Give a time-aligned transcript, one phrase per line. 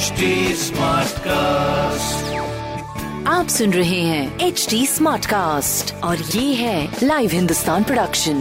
[0.00, 0.26] HD
[1.24, 2.38] cast
[3.28, 8.40] आप सुन रहे हैं एच डी स्मार्ट कास्ट और ये है लाइव हिंदुस्तान प्रोडक्शन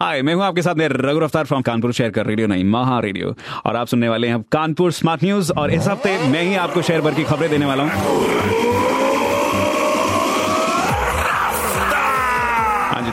[0.00, 2.98] हाय मैं हूँ आपके साथ में रघु अफ्तार फ्रॉम कानपुर शेयर कर रेडियो नहीं महा
[3.00, 3.34] रेडियो
[3.66, 7.00] और आप सुनने वाले हैं कानपुर स्मार्ट न्यूज़ और इस हफ़्ते मैं ही आपको शेयर
[7.00, 7.90] भर की खबरें देने वाला हूँ।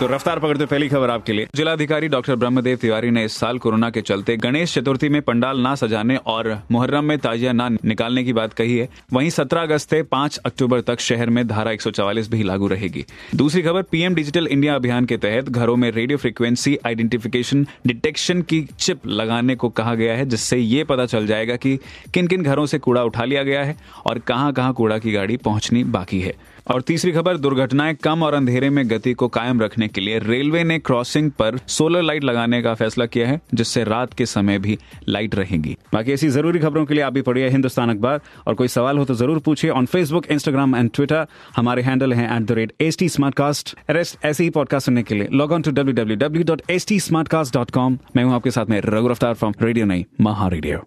[0.00, 3.90] तो रफ्तार पकड़ते पहली खबर आपके लिए। जिलाधिकारी डॉक्टर ब्रह्मदेव तिवारी ने इस साल कोरोना
[3.90, 8.32] के चलते गणेश चतुर्थी में पंडाल ना सजाने और मुहर्रम में ताजिया ना निकालने की
[8.32, 12.42] बात कही है। वहीं 17 अगस्त से 5 अक्टूबर तक शहर में धारा 144 भी
[12.42, 13.04] लागू रहेगी।
[13.34, 18.66] दूसरी खबर, पीएम डिजिटल इंडिया अभियान के तहत घरों में रेडियो फ्रिक्वेंसी आइडेंटिफिकेशन डिटेक्शन की
[18.78, 21.78] चिप लगाने को कहा गया है, जिससे ये पता चल जाएगा कि
[22.14, 23.76] किन किन घरों से कूड़ा उठा लिया गया है
[24.06, 26.34] और कहाँ कहाँ कूड़ा की गाड़ी पहुंचनी बाकी है।
[26.66, 30.62] और तीसरी खबर, दुर्घटनाएँ कम और अंधेरे में गति को कायम रखने के लिए रेलवे
[30.64, 34.78] ने क्रॉसिंग पर सोलर लाइट लगाने का फैसला किया है, जिससे रात के समय भी
[35.08, 38.68] लाइट रहेगी। बाकी ऐसी ज़रूरी खबरों के लिए आप भी पढ़िए हिंदुस्तान अखबार। और कोई
[38.68, 41.26] सवाल हो तो ज़रूर पूछिए on Facebook Instagram and Twitter
[41.56, 45.14] हमारे हैंडल है at the rate S T smartcast rest ऐसे ही पॉडकास्ट सुनने के
[45.14, 48.34] लिए log on to W W W dot H T smartcast dot com मैं हूँ
[48.34, 50.86] आपके साथ में रघु रफ्तार फ्रॉम रेडियो नहीं महा रेडियो